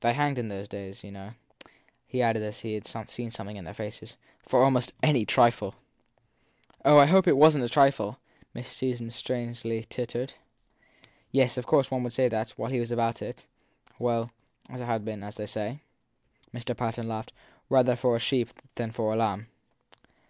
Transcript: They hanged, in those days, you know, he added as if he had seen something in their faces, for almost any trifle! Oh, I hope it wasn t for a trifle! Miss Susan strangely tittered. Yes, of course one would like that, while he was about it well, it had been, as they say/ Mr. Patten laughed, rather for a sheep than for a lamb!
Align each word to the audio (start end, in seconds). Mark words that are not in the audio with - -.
They 0.00 0.12
hanged, 0.12 0.36
in 0.36 0.48
those 0.48 0.68
days, 0.68 1.02
you 1.02 1.10
know, 1.10 1.30
he 2.06 2.20
added 2.20 2.42
as 2.42 2.56
if 2.56 2.60
he 2.60 2.74
had 2.74 2.86
seen 3.08 3.30
something 3.30 3.56
in 3.56 3.64
their 3.64 3.72
faces, 3.72 4.18
for 4.42 4.62
almost 4.62 4.92
any 5.02 5.24
trifle! 5.24 5.76
Oh, 6.84 6.98
I 6.98 7.06
hope 7.06 7.26
it 7.26 7.38
wasn 7.38 7.62
t 7.62 7.66
for 7.66 7.70
a 7.70 7.72
trifle! 7.72 8.18
Miss 8.52 8.68
Susan 8.68 9.10
strangely 9.10 9.86
tittered. 9.88 10.34
Yes, 11.32 11.56
of 11.56 11.64
course 11.64 11.90
one 11.90 12.02
would 12.02 12.18
like 12.18 12.30
that, 12.32 12.50
while 12.50 12.70
he 12.70 12.80
was 12.80 12.90
about 12.90 13.22
it 13.22 13.46
well, 13.98 14.30
it 14.68 14.76
had 14.80 15.06
been, 15.06 15.22
as 15.24 15.36
they 15.36 15.46
say/ 15.46 15.80
Mr. 16.52 16.76
Patten 16.76 17.08
laughed, 17.08 17.32
rather 17.70 17.96
for 17.96 18.14
a 18.14 18.18
sheep 18.18 18.50
than 18.74 18.90
for 18.92 19.10
a 19.10 19.16
lamb! 19.16 19.48